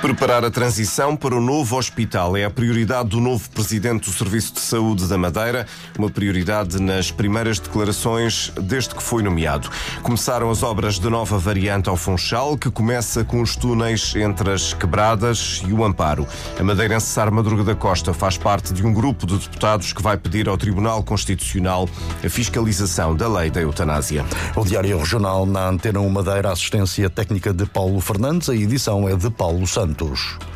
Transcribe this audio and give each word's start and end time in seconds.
Preparar 0.00 0.42
a 0.46 0.50
transição 0.50 1.14
para 1.14 1.36
o 1.36 1.42
novo 1.42 1.76
hospital 1.76 2.34
é 2.34 2.42
a 2.46 2.50
prioridade 2.50 3.10
do 3.10 3.20
novo 3.20 3.50
presidente 3.50 4.08
do 4.08 4.16
Serviço 4.16 4.54
de 4.54 4.60
Saúde 4.60 5.06
da 5.06 5.18
Madeira, 5.18 5.66
uma 5.98 6.08
prioridade 6.08 6.80
nas 6.80 7.10
primeiras 7.10 7.58
declarações 7.58 8.50
desde 8.62 8.94
que 8.94 9.02
foi 9.02 9.22
nomeado. 9.22 9.68
Começaram 10.02 10.50
as 10.50 10.62
obras 10.62 10.98
da 10.98 11.10
nova 11.10 11.38
variante 11.38 11.90
ao 11.90 11.98
Funchal, 11.98 12.56
que 12.56 12.70
começa 12.70 13.24
com 13.24 13.42
os 13.42 13.54
túneis 13.54 14.16
entre 14.16 14.50
as 14.50 14.72
Quebradas 14.72 15.62
e 15.68 15.72
o 15.72 15.84
Amparo. 15.84 16.26
A 16.58 16.64
madeirense 16.64 17.06
Sara 17.06 17.30
Madruga 17.30 17.62
da 17.62 17.74
Costa 17.74 18.14
faz 18.14 18.38
parte 18.38 18.72
de 18.72 18.84
um 18.86 18.94
grupo 18.94 19.26
de 19.26 19.36
deputados 19.36 19.92
que 19.92 20.02
vai 20.02 20.16
pedir 20.16 20.48
ao 20.48 20.56
Tribunal 20.56 21.02
Constitucional 21.02 21.86
a 22.24 22.28
fiscalização 22.30 23.14
da 23.14 23.28
lei 23.28 23.50
da 23.50 23.60
eutanásia. 23.60 24.24
O 24.56 24.64
Diário 24.64 24.96
Regional 24.96 25.44
na 25.44 25.68
Antena 25.68 26.00
1 26.00 26.08
Madeira, 26.08 26.50
assistência 26.50 27.10
técnica 27.10 27.52
de 27.52 27.66
Paulo 27.66 28.00
Fernandes, 28.00 28.48
a 28.48 28.54
edição 28.54 29.06
é 29.06 29.14
de 29.14 29.28
Paulo 29.28 29.66
Santos. 29.66 29.89
Santos. 29.90 30.49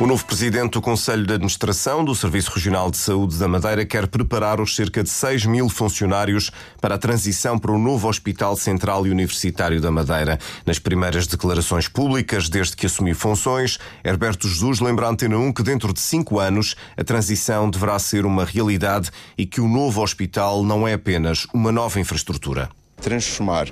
O 0.00 0.08
novo 0.08 0.24
presidente 0.24 0.72
do 0.72 0.82
Conselho 0.82 1.24
de 1.24 1.34
Administração 1.34 2.04
do 2.04 2.16
Serviço 2.16 2.50
Regional 2.50 2.90
de 2.90 2.96
Saúde 2.96 3.38
da 3.38 3.46
Madeira 3.46 3.86
quer 3.86 4.08
preparar 4.08 4.60
os 4.60 4.74
cerca 4.74 5.04
de 5.04 5.08
6 5.08 5.46
mil 5.46 5.68
funcionários 5.68 6.50
para 6.80 6.96
a 6.96 6.98
transição 6.98 7.56
para 7.56 7.70
o 7.70 7.78
novo 7.78 8.08
Hospital 8.08 8.56
Central 8.56 9.06
e 9.06 9.10
Universitário 9.10 9.80
da 9.80 9.92
Madeira. 9.92 10.36
Nas 10.66 10.80
primeiras 10.80 11.28
declarações 11.28 11.86
públicas, 11.86 12.48
desde 12.48 12.74
que 12.74 12.86
assumiu 12.86 13.14
funções, 13.14 13.78
Herberto 14.02 14.48
Jesus 14.48 14.80
lembra 14.80 15.06
à 15.06 15.10
Antena 15.10 15.38
1 15.38 15.52
que 15.52 15.62
dentro 15.62 15.92
de 15.92 16.00
cinco 16.00 16.40
anos 16.40 16.74
a 16.96 17.04
transição 17.04 17.70
deverá 17.70 17.96
ser 18.00 18.26
uma 18.26 18.44
realidade 18.44 19.12
e 19.38 19.46
que 19.46 19.60
o 19.60 19.68
novo 19.68 20.02
hospital 20.02 20.64
não 20.64 20.88
é 20.88 20.94
apenas 20.94 21.46
uma 21.54 21.70
nova 21.70 22.00
infraestrutura 22.00 22.68
transformar 23.04 23.68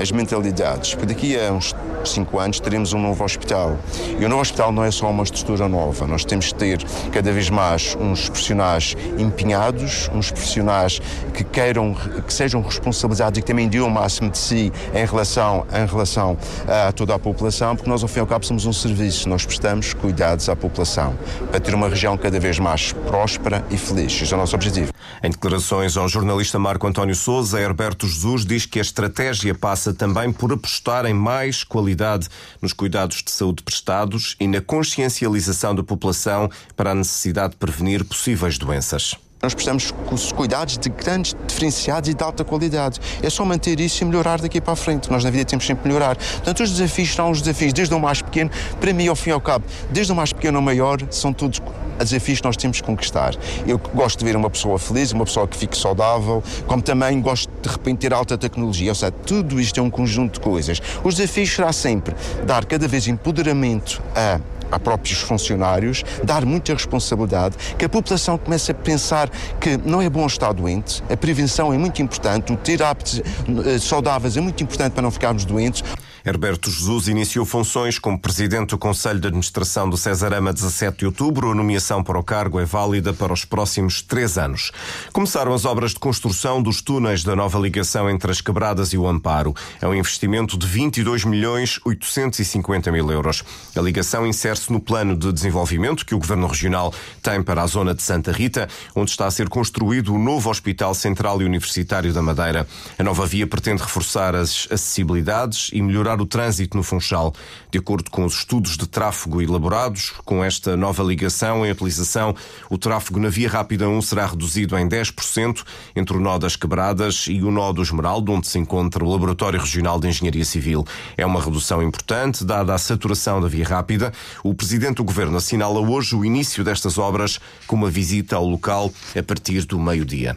as 0.00 0.10
mentalidades, 0.10 0.94
porque 0.94 1.14
daqui 1.14 1.38
a 1.38 1.52
uns 1.52 1.74
5 2.04 2.38
anos 2.38 2.60
teremos 2.60 2.92
um 2.92 3.00
novo 3.00 3.24
hospital. 3.24 3.78
E 4.18 4.24
o 4.24 4.28
novo 4.28 4.42
hospital 4.42 4.72
não 4.72 4.84
é 4.84 4.90
só 4.90 5.08
uma 5.08 5.22
estrutura 5.22 5.68
nova, 5.68 6.06
nós 6.06 6.24
temos 6.24 6.48
que 6.48 6.54
ter 6.56 6.84
cada 7.12 7.32
vez 7.32 7.48
mais 7.48 7.96
uns 7.98 8.28
profissionais 8.28 8.96
empenhados, 9.16 10.10
uns 10.12 10.30
profissionais 10.30 11.00
que 11.32 11.44
queiram, 11.44 11.94
que 12.26 12.32
sejam 12.32 12.60
responsabilizados 12.60 13.38
e 13.38 13.42
que 13.42 13.46
também 13.46 13.68
dêem 13.68 13.82
o 13.82 13.90
máximo 13.90 14.30
de 14.30 14.38
si 14.38 14.72
em 14.92 15.06
relação, 15.06 15.64
em 15.72 15.86
relação 15.86 16.36
a 16.66 16.90
toda 16.92 17.14
a 17.14 17.18
população, 17.18 17.76
porque 17.76 17.88
nós 17.88 18.02
ao 18.02 18.08
fim 18.08 18.18
e 18.18 18.20
ao 18.20 18.26
cabo 18.26 18.44
somos 18.44 18.66
um 18.66 18.72
serviço, 18.72 19.28
nós 19.28 19.46
prestamos 19.46 19.94
cuidados 19.94 20.48
à 20.48 20.56
população 20.56 21.16
para 21.50 21.60
ter 21.60 21.74
uma 21.74 21.88
região 21.88 22.16
cada 22.16 22.40
vez 22.40 22.58
mais 22.58 22.92
próspera 22.92 23.64
e 23.70 23.76
feliz. 23.76 24.20
Esse 24.20 24.32
é 24.32 24.36
o 24.36 24.40
nosso 24.40 24.56
objetivo. 24.56 24.92
Em 25.22 25.30
declarações 25.30 25.96
ao 25.96 26.08
jornalista 26.08 26.58
Marco 26.58 26.86
António 26.86 27.14
Souza, 27.14 27.60
Herberto 27.60 28.06
Jesus 28.08 28.44
diz 28.44 28.63
que 28.66 28.78
a 28.78 28.82
estratégia 28.82 29.54
passa 29.54 29.92
também 29.92 30.32
por 30.32 30.52
apostar 30.52 31.06
em 31.06 31.14
mais 31.14 31.64
qualidade 31.64 32.28
nos 32.60 32.72
cuidados 32.72 33.22
de 33.22 33.30
saúde 33.30 33.62
prestados 33.62 34.36
e 34.38 34.46
na 34.46 34.60
consciencialização 34.60 35.74
da 35.74 35.82
população 35.82 36.50
para 36.76 36.90
a 36.90 36.94
necessidade 36.94 37.52
de 37.52 37.58
prevenir 37.58 38.04
possíveis 38.04 38.58
doenças. 38.58 39.16
Nós 39.44 39.52
precisamos 39.52 39.92
de 40.26 40.34
cuidados 40.34 40.78
de 40.78 40.88
grandes 40.88 41.36
diferenciados 41.46 42.08
e 42.08 42.14
de 42.14 42.24
alta 42.24 42.42
qualidade. 42.42 42.98
É 43.22 43.28
só 43.28 43.44
manter 43.44 43.78
isso 43.78 44.02
e 44.02 44.06
melhorar 44.06 44.40
daqui 44.40 44.58
para 44.58 44.72
a 44.72 44.76
frente. 44.76 45.10
Nós 45.10 45.22
na 45.22 45.30
vida 45.30 45.44
temos 45.44 45.66
sempre 45.66 45.82
que 45.82 45.88
melhorar. 45.88 46.16
Portanto, 46.16 46.62
os 46.62 46.70
desafios 46.70 47.14
são 47.14 47.30
os 47.30 47.42
desafios, 47.42 47.74
desde 47.74 47.94
o 47.94 48.00
mais 48.00 48.22
pequeno, 48.22 48.50
para 48.80 48.92
mim, 48.94 49.06
ao 49.06 49.14
fim 49.14 49.28
e 49.28 49.32
ao 49.34 49.40
cabo, 49.42 49.66
desde 49.90 50.10
o 50.12 50.16
mais 50.16 50.32
pequeno 50.32 50.56
ao 50.56 50.62
maior, 50.62 50.98
são 51.10 51.30
todos 51.30 51.60
desafios 51.98 52.40
que 52.40 52.46
nós 52.46 52.56
temos 52.56 52.80
que 52.80 52.86
conquistar. 52.86 53.34
Eu 53.66 53.78
gosto 53.94 54.18
de 54.18 54.24
ver 54.24 54.36
uma 54.36 54.50
pessoa 54.50 54.78
feliz, 54.78 55.12
uma 55.12 55.24
pessoa 55.24 55.46
que 55.46 55.56
fique 55.56 55.76
saudável, 55.76 56.42
como 56.66 56.82
também 56.82 57.20
gosto 57.20 57.50
de 57.62 57.68
repente 57.68 57.98
ter 57.98 58.12
alta 58.12 58.36
tecnologia. 58.36 58.90
Ou 58.90 58.94
seja, 58.94 59.12
tudo 59.12 59.60
isto 59.60 59.78
é 59.78 59.82
um 59.82 59.90
conjunto 59.90 60.34
de 60.34 60.40
coisas. 60.40 60.80
Os 61.02 61.16
desafios 61.16 61.54
será 61.54 61.72
sempre 61.72 62.14
dar 62.46 62.64
cada 62.64 62.88
vez 62.88 63.06
empoderamento 63.06 64.02
a 64.14 64.40
a 64.70 64.80
próprios 64.80 65.20
funcionários, 65.20 66.02
dar 66.24 66.44
muita 66.44 66.72
responsabilidade, 66.72 67.56
que 67.78 67.84
a 67.84 67.88
população 67.88 68.36
comece 68.36 68.72
a 68.72 68.74
pensar 68.74 69.30
que 69.60 69.76
não 69.76 70.02
é 70.02 70.08
bom 70.08 70.26
estar 70.26 70.52
doente, 70.52 71.02
a 71.08 71.16
prevenção 71.16 71.72
é 71.72 71.78
muito 71.78 72.02
importante, 72.02 72.52
o 72.52 72.56
ter 72.56 72.82
hábitos 72.82 73.20
eh, 73.20 73.78
saudáveis 73.78 74.36
é 74.36 74.40
muito 74.40 74.62
importante 74.62 74.92
para 74.92 75.02
não 75.02 75.10
ficarmos 75.10 75.44
doentes. 75.44 75.84
Herberto 76.26 76.70
Jesus 76.70 77.06
iniciou 77.06 77.44
funções 77.44 77.98
como 77.98 78.18
presidente 78.18 78.70
do 78.70 78.78
Conselho 78.78 79.20
de 79.20 79.28
Administração 79.28 79.90
do 79.90 79.96
Cesarama 79.98 80.54
17 80.54 81.00
de 81.00 81.06
outubro. 81.06 81.50
A 81.50 81.54
nomeação 81.54 82.02
para 82.02 82.18
o 82.18 82.24
cargo 82.24 82.58
é 82.58 82.64
válida 82.64 83.12
para 83.12 83.30
os 83.30 83.44
próximos 83.44 84.00
três 84.00 84.38
anos. 84.38 84.72
Começaram 85.12 85.52
as 85.52 85.66
obras 85.66 85.90
de 85.90 85.98
construção 85.98 86.62
dos 86.62 86.80
túneis 86.80 87.22
da 87.22 87.36
nova 87.36 87.58
ligação 87.58 88.08
entre 88.08 88.30
as 88.30 88.40
Quebradas 88.40 88.94
e 88.94 88.96
o 88.96 89.06
Amparo. 89.06 89.54
É 89.82 89.86
um 89.86 89.94
investimento 89.94 90.56
de 90.56 90.66
22 90.66 91.26
milhões 91.26 91.78
850 91.84 92.90
mil 92.90 93.10
euros. 93.12 93.44
A 93.76 93.80
ligação 93.82 94.26
insere-se 94.26 94.72
no 94.72 94.80
plano 94.80 95.14
de 95.14 95.30
desenvolvimento 95.30 96.06
que 96.06 96.14
o 96.14 96.18
Governo 96.18 96.46
Regional 96.46 96.90
tem 97.22 97.42
para 97.42 97.62
a 97.62 97.66
zona 97.66 97.94
de 97.94 98.02
Santa 98.02 98.32
Rita, 98.32 98.66
onde 98.94 99.10
está 99.10 99.26
a 99.26 99.30
ser 99.30 99.50
construído 99.50 100.14
o 100.14 100.18
novo 100.18 100.48
Hospital 100.48 100.94
Central 100.94 101.42
e 101.42 101.44
Universitário 101.44 102.14
da 102.14 102.22
Madeira. 102.22 102.66
A 102.98 103.02
nova 103.02 103.26
via 103.26 103.46
pretende 103.46 103.82
reforçar 103.82 104.34
as 104.34 104.66
acessibilidades 104.70 105.68
e 105.70 105.82
melhorar 105.82 106.13
o 106.22 106.26
trânsito 106.26 106.76
no 106.76 106.82
Funchal. 106.82 107.32
De 107.70 107.78
acordo 107.78 108.10
com 108.10 108.24
os 108.24 108.34
estudos 108.34 108.76
de 108.76 108.86
tráfego 108.86 109.40
elaborados, 109.40 110.12
com 110.24 110.42
esta 110.42 110.76
nova 110.76 111.02
ligação 111.02 111.64
em 111.64 111.70
utilização, 111.70 112.34
o 112.70 112.78
tráfego 112.78 113.18
na 113.18 113.28
Via 113.28 113.48
Rápida 113.48 113.88
1 113.88 114.02
será 114.02 114.26
reduzido 114.26 114.76
em 114.76 114.88
10% 114.88 115.62
entre 115.94 116.16
o 116.16 116.20
nó 116.20 116.38
das 116.38 116.56
Quebradas 116.56 117.26
e 117.28 117.42
o 117.42 117.50
nó 117.50 117.72
do 117.72 117.82
Esmeraldo, 117.82 118.32
onde 118.32 118.46
se 118.46 118.58
encontra 118.58 119.04
o 119.04 119.10
Laboratório 119.10 119.60
Regional 119.60 119.98
de 119.98 120.08
Engenharia 120.08 120.44
Civil. 120.44 120.84
É 121.16 121.24
uma 121.24 121.40
redução 121.40 121.82
importante, 121.82 122.44
dada 122.44 122.74
a 122.74 122.78
saturação 122.78 123.40
da 123.40 123.48
Via 123.48 123.66
Rápida. 123.66 124.12
O 124.42 124.54
Presidente 124.54 124.96
do 124.96 125.04
Governo 125.04 125.36
assinala 125.36 125.80
hoje 125.80 126.14
o 126.14 126.24
início 126.24 126.64
destas 126.64 126.98
obras 126.98 127.38
com 127.66 127.76
uma 127.76 127.90
visita 127.90 128.36
ao 128.36 128.46
local 128.46 128.92
a 129.16 129.22
partir 129.22 129.64
do 129.64 129.78
meio-dia. 129.78 130.36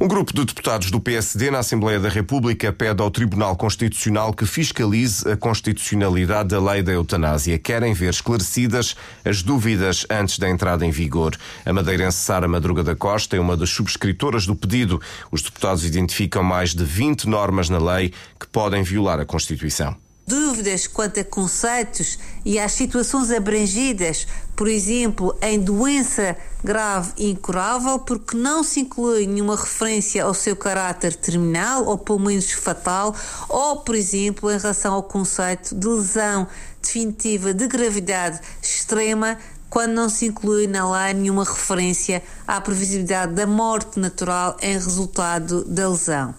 Um 0.00 0.08
grupo 0.08 0.32
de 0.32 0.44
deputados 0.44 0.90
do 0.90 1.00
PSD 1.00 1.50
na 1.50 1.58
Assembleia 1.58 2.00
da 2.00 2.08
República 2.08 2.72
pede 2.72 3.02
ao 3.02 3.10
Tribunal 3.10 3.56
Constitucional 3.56 4.32
que 4.32 4.46
fiscalize 4.46 5.13
a 5.26 5.36
constitucionalidade 5.36 6.50
da 6.50 6.60
lei 6.60 6.82
da 6.82 6.92
eutanásia. 6.92 7.58
Querem 7.58 7.92
ver 7.94 8.10
esclarecidas 8.10 8.96
as 9.24 9.42
dúvidas 9.42 10.06
antes 10.10 10.38
da 10.38 10.48
entrada 10.48 10.84
em 10.84 10.90
vigor. 10.90 11.36
A 11.64 11.72
madeirense 11.72 12.18
Sara 12.18 12.48
Madruga 12.48 12.82
da 12.82 12.96
Costa 12.96 13.36
é 13.36 13.40
uma 13.40 13.56
das 13.56 13.70
subscritoras 13.70 14.46
do 14.46 14.54
pedido. 14.56 15.00
Os 15.30 15.42
deputados 15.42 15.84
identificam 15.84 16.42
mais 16.42 16.74
de 16.74 16.84
20 16.84 17.28
normas 17.28 17.68
na 17.68 17.78
lei 17.78 18.12
que 18.38 18.46
podem 18.46 18.82
violar 18.82 19.20
a 19.20 19.24
Constituição 19.24 20.03
dúvidas 20.26 20.86
quanto 20.86 21.20
a 21.20 21.24
conceitos 21.24 22.18
e 22.44 22.58
às 22.58 22.72
situações 22.72 23.30
abrangidas, 23.30 24.26
por 24.56 24.68
exemplo, 24.68 25.36
em 25.42 25.60
doença 25.60 26.36
grave 26.62 27.12
e 27.18 27.30
incurável, 27.30 27.98
porque 27.98 28.36
não 28.36 28.64
se 28.64 28.80
inclui 28.80 29.26
nenhuma 29.26 29.56
referência 29.56 30.24
ao 30.24 30.32
seu 30.32 30.56
caráter 30.56 31.14
terminal 31.14 31.84
ou 31.84 31.98
pelo 31.98 32.20
menos 32.20 32.50
fatal, 32.52 33.14
ou, 33.48 33.78
por 33.78 33.94
exemplo, 33.94 34.50
em 34.50 34.58
relação 34.58 34.94
ao 34.94 35.02
conceito 35.02 35.74
de 35.74 35.86
lesão 35.86 36.46
definitiva 36.80 37.52
de 37.52 37.66
gravidade 37.66 38.40
extrema, 38.62 39.38
quando 39.68 39.92
não 39.92 40.08
se 40.08 40.26
inclui 40.26 40.68
na 40.68 40.88
lei 40.88 41.14
nenhuma 41.14 41.42
referência 41.42 42.22
à 42.46 42.60
previsibilidade 42.60 43.32
da 43.32 43.46
morte 43.46 43.98
natural 43.98 44.56
em 44.62 44.74
resultado 44.74 45.64
da 45.64 45.88
lesão. 45.88 46.34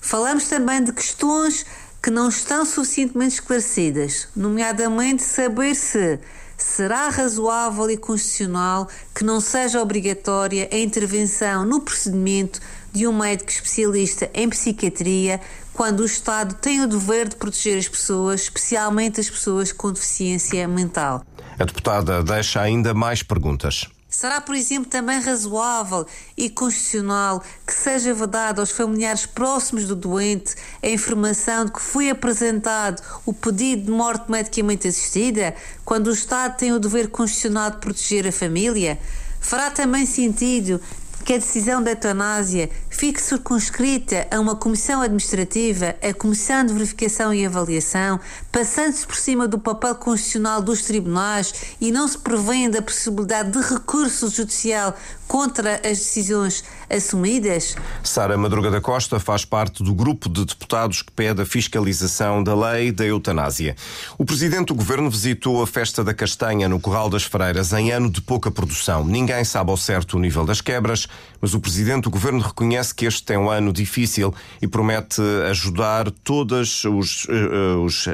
Falamos 0.00 0.44
também 0.44 0.84
de 0.84 0.92
questões 0.92 1.66
que 2.06 2.10
não 2.12 2.28
estão 2.28 2.64
suficientemente 2.64 3.34
esclarecidas, 3.34 4.28
nomeadamente 4.36 5.24
saber 5.24 5.74
se 5.74 6.20
será 6.56 7.08
razoável 7.08 7.90
e 7.90 7.96
constitucional 7.96 8.88
que 9.12 9.24
não 9.24 9.40
seja 9.40 9.82
obrigatória 9.82 10.68
a 10.70 10.78
intervenção 10.78 11.64
no 11.64 11.80
procedimento 11.80 12.60
de 12.92 13.08
um 13.08 13.12
médico 13.12 13.50
especialista 13.50 14.30
em 14.32 14.48
psiquiatria 14.48 15.40
quando 15.72 15.98
o 15.98 16.04
Estado 16.04 16.54
tem 16.54 16.80
o 16.80 16.86
dever 16.86 17.28
de 17.28 17.34
proteger 17.34 17.76
as 17.76 17.88
pessoas, 17.88 18.42
especialmente 18.42 19.18
as 19.18 19.28
pessoas 19.28 19.72
com 19.72 19.90
deficiência 19.90 20.68
mental. 20.68 21.24
A 21.58 21.64
deputada 21.64 22.22
deixa 22.22 22.60
ainda 22.60 22.94
mais 22.94 23.24
perguntas. 23.24 23.88
Será, 24.18 24.40
por 24.40 24.54
exemplo, 24.54 24.88
também 24.88 25.20
razoável 25.20 26.06
e 26.38 26.48
constitucional 26.48 27.44
que 27.66 27.74
seja 27.74 28.14
vedado 28.14 28.60
aos 28.60 28.70
familiares 28.70 29.26
próximos 29.26 29.84
do 29.84 29.94
doente 29.94 30.54
a 30.82 30.88
informação 30.88 31.66
de 31.66 31.72
que 31.72 31.82
foi 31.82 32.08
apresentado 32.08 33.02
o 33.26 33.34
pedido 33.34 33.82
de 33.82 33.90
morte 33.90 34.30
medicamente 34.30 34.88
assistida, 34.88 35.54
quando 35.84 36.06
o 36.06 36.14
Estado 36.14 36.56
tem 36.56 36.72
o 36.72 36.78
dever 36.78 37.08
constitucional 37.08 37.72
de 37.72 37.76
proteger 37.76 38.26
a 38.26 38.32
família? 38.32 38.98
Fará 39.38 39.70
também 39.70 40.06
sentido 40.06 40.80
que 41.22 41.34
a 41.34 41.38
decisão 41.38 41.82
da 41.82 41.90
eutanásia 41.90 42.70
fique 42.96 43.20
circunscrita 43.20 44.26
a 44.30 44.40
uma 44.40 44.56
comissão 44.56 45.02
administrativa, 45.02 45.94
a 46.02 46.14
comissão 46.14 46.64
de 46.64 46.72
verificação 46.72 47.32
e 47.34 47.44
avaliação, 47.44 48.18
passando-se 48.50 49.06
por 49.06 49.16
cima 49.16 49.46
do 49.46 49.58
papel 49.58 49.94
constitucional 49.96 50.62
dos 50.62 50.80
tribunais 50.80 51.76
e 51.78 51.92
não 51.92 52.08
se 52.08 52.16
prevendo 52.16 52.78
a 52.78 52.82
possibilidade 52.82 53.50
de 53.50 53.60
recurso 53.60 54.30
judicial 54.30 54.96
contra 55.28 55.74
as 55.76 55.98
decisões 55.98 56.64
assumidas? 56.88 57.76
Sara 58.02 58.38
Madruga 58.38 58.70
da 58.70 58.80
Costa 58.80 59.20
faz 59.20 59.44
parte 59.44 59.82
do 59.82 59.92
grupo 59.94 60.28
de 60.28 60.44
deputados 60.44 61.02
que 61.02 61.12
pede 61.12 61.42
a 61.42 61.46
fiscalização 61.46 62.42
da 62.42 62.54
lei 62.54 62.92
da 62.92 63.04
eutanásia. 63.04 63.76
O 64.16 64.24
presidente 64.24 64.68
do 64.68 64.74
governo 64.74 65.10
visitou 65.10 65.62
a 65.62 65.66
festa 65.66 66.02
da 66.02 66.14
castanha 66.14 66.68
no 66.68 66.80
Corral 66.80 67.10
das 67.10 67.24
Freiras 67.24 67.72
em 67.72 67.90
ano 67.90 68.08
de 68.08 68.22
pouca 68.22 68.50
produção. 68.50 69.04
Ninguém 69.04 69.44
sabe 69.44 69.70
ao 69.70 69.76
certo 69.76 70.16
o 70.16 70.20
nível 70.20 70.46
das 70.46 70.60
quebras, 70.60 71.06
mas 71.46 71.54
o 71.54 71.60
presidente 71.60 72.02
do 72.02 72.10
governo 72.10 72.40
reconhece 72.40 72.92
que 72.92 73.06
este 73.06 73.32
é 73.32 73.38
um 73.38 73.48
ano 73.48 73.72
difícil 73.72 74.34
e 74.60 74.66
promete 74.66 75.22
ajudar 75.48 76.10
todas 76.10 76.82
os, 76.84 77.24
uh, 77.26 77.84
os 77.84 78.08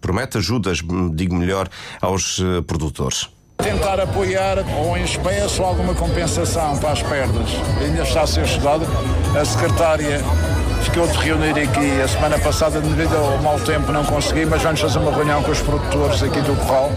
promete 0.00 0.38
ajudas, 0.38 0.78
digo 1.12 1.34
melhor, 1.34 1.68
aos 2.00 2.38
uh, 2.38 2.62
produtores 2.62 3.28
tentar 3.60 3.98
apoiar 3.98 4.58
ou 4.76 4.96
em 4.96 5.02
espécie 5.02 5.60
ou 5.60 5.66
alguma 5.66 5.92
compensação 5.92 6.78
para 6.78 6.92
as 6.92 7.02
perdas. 7.02 7.50
Ainda 7.80 8.04
está 8.04 8.22
a 8.22 8.26
ser 8.26 8.44
estudado. 8.44 8.86
A 9.36 9.44
secretária 9.44 10.22
ficou 10.82 11.06
de 11.06 11.18
reunir 11.18 11.58
aqui 11.58 12.00
a 12.00 12.08
semana 12.08 12.38
passada, 12.38 12.80
devido 12.80 13.14
ao 13.16 13.38
mau 13.42 13.58
tempo 13.60 13.92
não 13.92 14.04
consegui, 14.04 14.46
mas 14.46 14.62
vamos 14.62 14.80
fazer 14.80 14.98
uma 14.98 15.12
reunião 15.12 15.42
com 15.42 15.50
os 15.50 15.60
produtores 15.60 16.22
aqui 16.22 16.40
do 16.40 16.54
Corral 16.56 16.92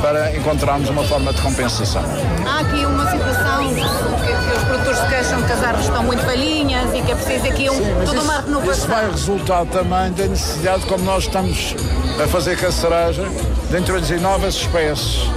para 0.00 0.36
encontrarmos 0.36 0.88
uma 0.90 1.02
forma 1.04 1.32
de 1.32 1.40
compensação. 1.42 2.02
Há 2.46 2.60
aqui 2.60 2.84
uma 2.84 3.10
situação 3.10 3.68
que, 3.68 3.74
que 3.74 4.56
os 4.56 4.64
produtores 4.64 4.71
se 5.02 5.08
queixam 5.08 5.42
que 5.42 5.52
as 5.52 5.62
árvores 5.62 5.86
estão 5.86 6.02
muito 6.02 6.24
velhinhas 6.24 6.94
e 6.94 7.02
que 7.02 7.12
é 7.12 7.14
preciso 7.14 7.46
aqui 7.46 7.68
um, 7.68 7.74
Sim, 7.74 7.94
toda 8.06 8.20
uma 8.20 8.40
renovação. 8.40 8.72
Isso 8.72 8.86
vai 8.86 9.10
resultar 9.10 9.66
também 9.66 10.12
da 10.12 10.26
necessidade, 10.26 10.86
como 10.86 11.04
nós 11.04 11.24
estamos 11.24 11.74
a 12.22 12.28
fazer 12.28 12.56
caçaragem, 12.56 13.26
de 13.70 13.78
introduzir 13.78 14.20
novas 14.20 14.54
espécies 14.54 15.28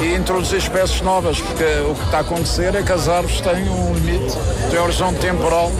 e 0.00 0.14
introduzir 0.14 0.58
espécies 0.58 1.02
novas, 1.02 1.38
porque 1.40 1.64
o 1.64 1.94
que 1.94 2.04
está 2.04 2.18
a 2.18 2.20
acontecer 2.20 2.74
é 2.74 2.82
que 2.82 2.92
as 2.92 3.08
árvores 3.08 3.40
têm 3.40 3.68
um 3.68 3.94
limite, 3.94 4.36
têm 4.70 4.80
um 4.80 4.84
horizonte 4.84 5.18
temporal 5.20 5.70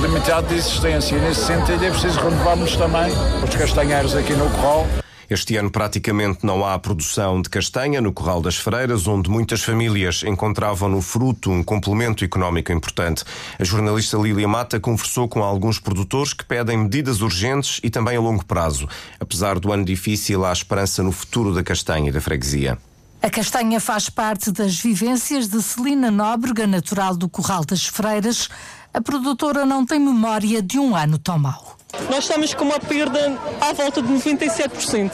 limitado 0.00 0.48
de 0.48 0.54
existência. 0.54 1.16
E 1.16 1.20
nesse 1.20 1.44
sentido 1.44 1.84
é 1.84 1.90
preciso 1.90 2.18
renovarmos 2.18 2.76
também 2.76 3.12
os 3.42 3.54
castanheiros 3.54 4.16
aqui 4.16 4.32
no 4.32 4.50
Corral. 4.50 4.86
Este 5.28 5.56
ano 5.56 5.70
praticamente 5.70 6.44
não 6.44 6.64
há 6.64 6.78
produção 6.78 7.40
de 7.40 7.48
castanha 7.48 8.00
no 8.00 8.12
Corral 8.12 8.42
das 8.42 8.56
Freiras, 8.56 9.06
onde 9.06 9.30
muitas 9.30 9.62
famílias 9.62 10.22
encontravam 10.22 10.88
no 10.88 11.00
fruto 11.00 11.50
um 11.50 11.62
complemento 11.62 12.24
económico 12.24 12.72
importante. 12.72 13.24
A 13.58 13.64
jornalista 13.64 14.16
Lília 14.16 14.46
Mata 14.46 14.78
conversou 14.78 15.28
com 15.28 15.42
alguns 15.42 15.78
produtores 15.78 16.32
que 16.32 16.44
pedem 16.44 16.78
medidas 16.78 17.20
urgentes 17.20 17.80
e 17.82 17.90
também 17.90 18.16
a 18.16 18.20
longo 18.20 18.44
prazo. 18.44 18.88
Apesar 19.18 19.58
do 19.58 19.72
ano 19.72 19.84
difícil, 19.84 20.44
há 20.44 20.52
esperança 20.52 21.02
no 21.02 21.12
futuro 21.12 21.54
da 21.54 21.62
castanha 21.62 22.10
e 22.10 22.12
da 22.12 22.20
freguesia. 22.20 22.78
A 23.22 23.30
castanha 23.30 23.80
faz 23.80 24.10
parte 24.10 24.52
das 24.52 24.78
vivências 24.78 25.48
de 25.48 25.62
Celina 25.62 26.10
Nóbrega, 26.10 26.66
natural 26.66 27.16
do 27.16 27.26
Corral 27.26 27.64
das 27.64 27.86
Freiras. 27.86 28.50
A 28.92 29.00
produtora 29.00 29.64
não 29.64 29.86
tem 29.86 29.98
memória 29.98 30.60
de 30.60 30.78
um 30.78 30.94
ano 30.94 31.16
tão 31.16 31.38
mau. 31.38 31.78
Nós 32.10 32.24
estamos 32.24 32.54
com 32.54 32.64
uma 32.64 32.78
perda 32.78 33.38
à 33.60 33.72
volta 33.72 34.02
de 34.02 34.08
97%. 34.12 35.12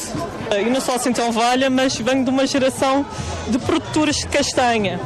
E 0.65 0.71
não 0.71 0.81
só 0.81 0.97
assim 0.97 1.13
tão 1.13 1.33
valha, 1.33 1.71
mas 1.71 1.97
venho 1.97 2.25
de 2.25 2.31
uma 2.31 2.47
geração 2.47 3.05
de 3.49 3.59
produtores 3.59 4.17
de 4.17 4.27
castanha. 4.29 5.01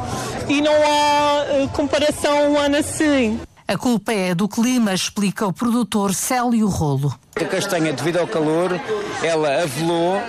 E 0.48 0.60
não 0.60 0.74
há 0.74 1.64
uh, 1.64 1.68
comparação 1.68 2.52
um 2.52 2.58
ano 2.58 2.76
assim. 2.76 3.40
A 3.66 3.76
culpa 3.78 4.12
é 4.12 4.34
do 4.34 4.46
clima, 4.46 4.92
explica 4.92 5.46
o 5.46 5.52
produtor 5.52 6.14
Célio 6.14 6.68
Rolo. 6.68 7.14
A 7.34 7.44
castanha, 7.44 7.92
devido 7.92 8.18
ao 8.18 8.26
calor, 8.26 8.78
ela 9.22 9.62
avelou 9.62 10.20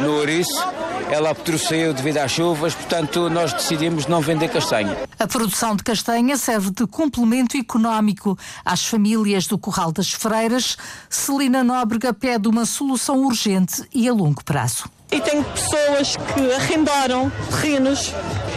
no 0.00 0.18
ouriço 0.18 0.62
ela 1.10 1.30
apodreceu 1.30 1.92
devido 1.94 2.18
às 2.18 2.32
chuvas, 2.32 2.74
portanto 2.74 3.30
nós 3.30 3.52
decidimos 3.52 4.06
não 4.06 4.20
vender 4.20 4.48
castanha. 4.48 4.96
A 5.18 5.26
produção 5.26 5.74
de 5.74 5.82
castanha 5.82 6.36
serve 6.36 6.70
de 6.70 6.86
complemento 6.86 7.56
económico 7.56 8.38
às 8.62 8.84
famílias 8.84 9.46
do 9.46 9.56
Corral 9.56 9.90
das 9.90 10.12
Freiras. 10.12 10.76
Celina 11.08 11.64
Nóbrega 11.64 12.12
pede 12.12 12.48
uma 12.48 12.66
solução 12.66 13.24
urgente 13.24 13.82
e 13.94 14.06
a 14.06 14.12
longo 14.12 14.44
prazo. 14.44 14.84
E 15.10 15.18
tenho 15.20 15.42
pessoas 15.44 16.16
que 16.16 16.52
arrendaram 16.52 17.32
terrenos 17.48 18.12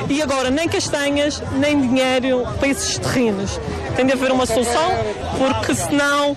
e 0.10 0.22
agora 0.22 0.50
nem 0.50 0.68
castanhas, 0.68 1.42
nem 1.60 1.80
dinheiro 1.80 2.44
para 2.58 2.68
esses 2.68 2.98
terrenos. 2.98 3.60
Tem 3.96 4.06
de 4.06 4.12
haver 4.12 4.32
uma 4.32 4.46
solução, 4.46 4.92
porque 5.38 5.74
senão, 5.74 6.36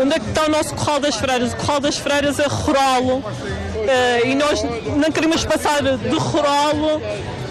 onde 0.00 0.14
é 0.14 0.20
que 0.20 0.28
está 0.28 0.44
o 0.44 0.50
nosso 0.50 0.74
Corral 0.74 1.00
das 1.00 1.16
Freiras? 1.16 1.52
O 1.54 1.56
Corral 1.56 1.80
das 1.80 1.96
Freiras 1.98 2.38
é 2.38 2.46
rural 2.46 3.22
Uh, 3.80 4.26
e 4.26 4.34
nós 4.34 4.62
não 4.62 5.10
queremos 5.10 5.44
passar 5.44 5.82
de 5.82 6.14
rural 6.16 7.00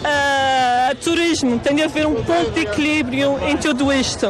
a 0.04 0.96
turismo. 0.96 1.60
Tem 1.60 1.76
de 1.76 1.84
haver 1.84 2.06
um 2.06 2.24
ponto 2.24 2.52
de 2.52 2.62
equilíbrio 2.62 3.38
em 3.48 3.58
tudo 3.58 3.92
isto. 3.92 4.28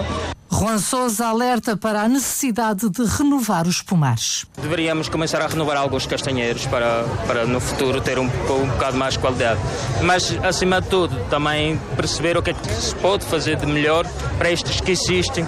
Juan 0.51 0.79
Sousa 0.79 1.27
alerta 1.27 1.77
para 1.77 2.01
a 2.01 2.09
necessidade 2.09 2.89
de 2.89 3.03
renovar 3.05 3.67
os 3.67 3.81
pomares. 3.81 4.45
Deveríamos 4.61 5.07
começar 5.07 5.41
a 5.41 5.47
renovar 5.47 5.77
alguns 5.77 6.05
castanheiros 6.05 6.65
para, 6.65 7.05
para 7.27 7.45
no 7.45 7.59
futuro 7.61 8.01
ter 8.01 8.17
um, 8.19 8.25
um 8.25 8.67
bocado 8.67 8.97
mais 8.97 9.15
qualidade. 9.15 9.59
Mas, 10.03 10.37
acima 10.43 10.81
de 10.81 10.89
tudo, 10.89 11.15
também 11.29 11.79
perceber 11.95 12.35
o 12.37 12.41
que 12.41 12.49
é 12.49 12.53
que 12.53 12.67
se 12.73 12.93
pode 12.95 13.23
fazer 13.25 13.57
de 13.57 13.67
melhor 13.67 14.05
para 14.37 14.51
estes 14.51 14.81
que 14.81 14.91
existem. 14.91 15.45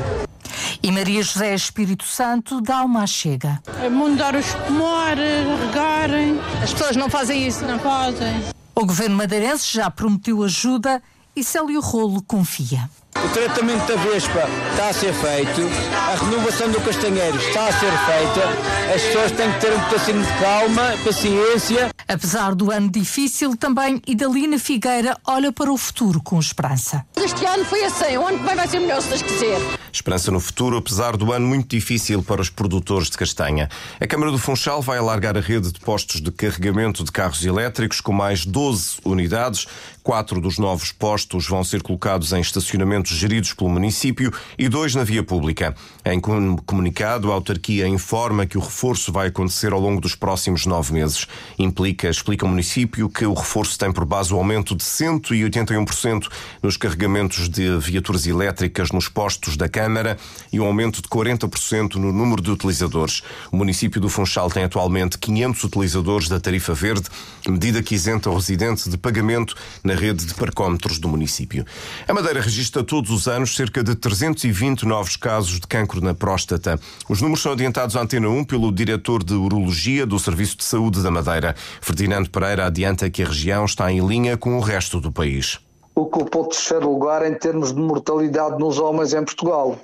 E 0.84 0.92
Maria 0.92 1.22
José 1.22 1.54
Espírito 1.56 2.06
Santo 2.06 2.62
dá 2.62 2.84
uma 2.84 3.06
chega. 3.06 3.60
É 3.84 3.90
mudar 3.90 4.36
os 4.36 4.54
pomares, 4.54 5.46
regarem. 5.66 6.40
As 6.64 6.72
pessoas 6.72 6.96
não 6.96 7.10
fazem 7.10 7.46
isso. 7.46 7.66
Não 7.66 7.80
fazem. 7.80 8.61
O 8.82 8.86
governo 8.86 9.16
madeirense 9.16 9.72
já 9.72 9.92
prometeu 9.92 10.42
ajuda 10.42 11.04
e 11.36 11.44
Célio 11.44 11.80
Rolo 11.80 12.20
confia. 12.24 12.90
O 13.24 13.30
tratamento 13.30 13.86
da 13.88 13.96
Vespa 13.98 14.50
está 14.72 14.90
a 14.90 14.94
ser 14.94 15.14
feito, 15.14 15.62
a 15.94 16.16
renovação 16.16 16.72
do 16.72 16.82
Castanheiro 16.82 17.38
está 17.38 17.68
a 17.68 17.72
ser 17.72 17.92
feita, 17.92 18.94
as 18.96 19.02
pessoas 19.02 19.32
têm 19.32 19.52
que 19.54 19.60
ter 19.62 19.74
um 19.74 19.80
bocadinho 19.80 20.24
de 20.24 20.34
calma, 20.40 20.98
paciência. 21.04 21.92
Apesar 22.08 22.56
do 22.56 22.72
ano 22.72 22.90
difícil, 22.90 23.56
também 23.56 24.02
Idalina 24.08 24.58
Figueira 24.58 25.16
olha 25.26 25.52
para 25.52 25.72
o 25.72 25.78
futuro 25.78 26.22
com 26.22 26.40
esperança. 26.40 27.06
Este 27.16 27.46
ano 27.46 27.64
foi 27.64 27.84
assim, 27.86 28.18
o 28.18 28.28
ano 28.28 28.40
que 28.40 28.46
vem 28.46 28.56
vai 28.56 28.68
ser 28.68 28.80
melhor 28.80 29.02
se 29.02 29.10
Deus 29.10 29.22
quiser. 29.22 29.82
Esperança 29.94 30.32
no 30.32 30.40
futuro, 30.40 30.78
apesar 30.78 31.18
do 31.18 31.34
ano 31.34 31.46
muito 31.46 31.68
difícil 31.68 32.24
para 32.24 32.42
os 32.42 32.50
produtores 32.50 33.10
de 33.10 33.18
castanha. 33.18 33.70
A 34.00 34.08
Câmara 34.08 34.32
do 34.32 34.38
Funchal 34.38 34.82
vai 34.82 34.98
alargar 34.98 35.38
a 35.38 35.42
rede 35.42 35.72
de 35.72 35.80
postos 35.82 36.22
de 36.22 36.32
carregamento 36.32 37.04
de 37.04 37.12
carros 37.12 37.44
elétricos 37.44 38.00
com 38.00 38.14
mais 38.14 38.46
12 38.46 39.00
unidades. 39.04 39.68
Quatro 40.02 40.40
dos 40.40 40.58
novos 40.58 40.92
postos 40.94 41.48
vão 41.48 41.64
ser 41.64 41.84
colocados 41.84 42.32
em 42.32 42.40
estacionamentos 42.40 43.11
geridos 43.12 43.54
pelo 43.54 43.70
município 43.70 44.32
e 44.58 44.68
dois 44.68 44.96
na 44.96 45.04
via 45.04 45.24
pública. 45.24 45.76
Em 46.06 46.20
comunicado, 46.20 47.32
a 47.32 47.36
autarquia 47.36 47.88
informa 47.88 48.46
que 48.46 48.58
o 48.58 48.62
reforço 48.62 49.12
vai 49.12 49.28
acontecer 49.28 49.74
ao 49.74 49.80
longo 49.80 50.02
dos 50.02 50.16
próximos 50.16 50.66
nove 50.66 50.94
meses. 50.94 51.28
Implica, 51.58 52.10
explica 52.10 52.46
o 52.46 52.50
município, 52.50 53.10
que 53.10 53.26
o 53.26 53.34
reforço 53.34 53.78
tem 53.78 53.92
por 53.92 54.06
base 54.06 54.34
o 54.34 54.38
aumento 54.38 54.76
de 54.76 54.84
181% 54.84 56.28
nos 56.62 56.78
carregamentos 56.78 57.48
de 57.50 57.78
viaturas 57.78 58.26
elétricas 58.26 58.92
nos 58.92 59.08
postos 59.08 59.56
da 59.58 59.70
Câmara 59.70 60.18
e 60.52 60.60
um 60.60 60.66
aumento 60.66 61.02
de 61.02 61.08
40% 61.08 61.96
no 61.96 62.12
número 62.12 62.42
de 62.42 62.52
utilizadores. 62.52 63.22
O 63.52 63.58
município 63.58 64.02
do 64.02 64.10
Funchal 64.10 64.50
tem 64.50 64.64
atualmente 64.64 65.18
500 65.18 65.64
utilizadores 65.64 66.30
da 66.30 66.40
tarifa 66.40 66.74
verde, 66.74 67.10
medida 67.48 67.84
que 67.84 67.96
isenta 67.96 68.30
o 68.30 68.36
residente 68.36 68.90
de 68.90 68.98
pagamento 68.98 69.56
na 69.84 69.94
rede 69.94 70.26
de 70.26 70.34
parcómetros 70.34 71.00
do 71.00 71.08
município. 71.08 71.66
A 72.08 72.14
Madeira 72.14 72.42
registra 72.42 72.84
todos 73.02 73.10
os 73.10 73.28
anos 73.28 73.56
cerca 73.56 73.84
de 73.84 73.96
320 73.96 74.86
novos 74.86 75.16
casos 75.16 75.60
de 75.60 75.66
cancro 75.66 76.00
na 76.02 76.14
próstata. 76.14 76.80
Os 77.10 77.20
números 77.20 77.42
são 77.42 77.54
adiantados 77.54 77.96
à 77.96 78.02
Antena 78.02 78.30
1 78.30 78.44
pelo 78.44 78.72
diretor 78.72 79.24
de 79.24 79.34
Urologia 79.34 80.06
do 80.06 80.20
Serviço 80.20 80.58
de 80.58 80.64
Saúde 80.64 81.02
da 81.02 81.10
Madeira. 81.10 81.56
Ferdinando 81.82 82.30
Pereira 82.30 82.68
adianta 82.68 83.10
que 83.10 83.24
a 83.24 83.26
região 83.26 83.66
está 83.66 83.92
em 83.92 84.06
linha 84.06 84.38
com 84.38 84.56
o 84.56 84.60
resto 84.60 85.02
do 85.02 85.12
país. 85.12 85.60
Ocupou 85.96 86.44
o 86.44 86.48
terceiro 86.50 86.92
lugar 86.92 87.26
em 87.26 87.34
termos 87.34 87.74
de 87.74 87.82
mortalidade 87.82 88.60
nos 88.60 88.78
homens 88.78 89.16
em 89.16 89.26
Portugal 89.26 89.80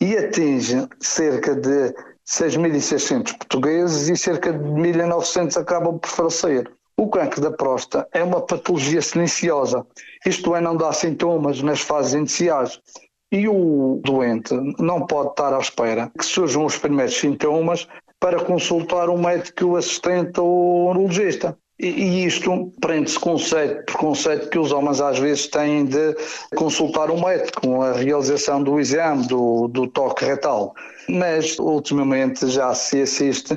e 0.00 0.16
atinge 0.16 0.84
cerca 0.98 1.54
de 1.54 1.94
6.600 2.26 3.38
portugueses 3.38 4.08
e 4.08 4.16
cerca 4.16 4.52
de 4.52 4.58
1.900 4.58 5.60
acabam 5.60 5.96
por 5.96 6.10
falecer. 6.10 6.68
O 6.98 7.06
cancro 7.06 7.40
da 7.40 7.52
próstata 7.52 8.08
é 8.12 8.24
uma 8.24 8.40
patologia 8.40 9.00
silenciosa, 9.00 9.86
isto 10.26 10.56
é, 10.56 10.60
não 10.60 10.76
dá 10.76 10.92
sintomas 10.92 11.62
nas 11.62 11.80
fases 11.80 12.12
iniciais. 12.12 12.80
E 13.30 13.46
o 13.46 14.00
doente 14.02 14.52
não 14.80 15.06
pode 15.06 15.30
estar 15.30 15.54
à 15.54 15.60
espera 15.60 16.10
que 16.18 16.24
surjam 16.24 16.64
os 16.64 16.76
primeiros 16.76 17.14
sintomas 17.14 17.86
para 18.18 18.42
consultar 18.42 19.08
um 19.08 19.16
médico 19.16 19.76
assistente 19.76 20.40
ou 20.40 20.88
urologista. 20.90 21.56
E 21.78 22.24
isto 22.24 22.72
prende-se 22.80 23.20
conceito 23.20 24.50
que 24.50 24.58
os 24.58 24.72
homens 24.72 25.00
às 25.00 25.20
vezes 25.20 25.46
têm 25.46 25.84
de 25.84 26.16
consultar 26.56 27.08
um 27.08 27.24
médico 27.24 27.60
com 27.60 27.80
a 27.80 27.92
realização 27.92 28.60
do 28.60 28.80
exame 28.80 29.28
do, 29.28 29.68
do 29.68 29.86
toque 29.86 30.24
retal. 30.24 30.74
Mas 31.08 31.56
ultimamente 31.60 32.48
já 32.48 32.74
se 32.74 33.02
assiste 33.02 33.56